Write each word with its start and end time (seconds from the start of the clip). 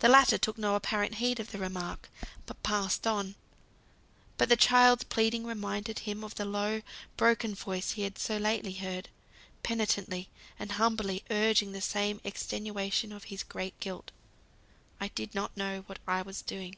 The 0.00 0.08
latter 0.10 0.36
took 0.36 0.58
no 0.58 0.74
apparent 0.74 1.14
heed 1.14 1.40
of 1.40 1.50
the 1.50 1.56
remark, 1.58 2.10
but 2.44 2.62
passed 2.62 3.06
on. 3.06 3.36
But 4.36 4.50
the 4.50 4.54
child's 4.56 5.04
pleading 5.04 5.46
reminded 5.46 6.00
him 6.00 6.22
of 6.22 6.34
the 6.34 6.44
low, 6.44 6.82
broken 7.16 7.54
voice 7.54 7.92
he 7.92 8.02
had 8.02 8.18
so 8.18 8.36
lately 8.36 8.74
heard, 8.74 9.08
penitently 9.62 10.28
and 10.58 10.72
humbly 10.72 11.24
urging 11.30 11.72
the 11.72 11.80
same 11.80 12.20
extenuation 12.22 13.12
of 13.12 13.24
his 13.32 13.42
great 13.42 13.80
guilt. 13.80 14.10
"I 15.00 15.08
did 15.08 15.34
not 15.34 15.56
know 15.56 15.84
what 15.86 16.00
I 16.06 16.20
was 16.20 16.42
doing." 16.42 16.76